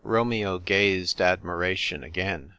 [0.03, 2.49] Romeo gazed admiration again.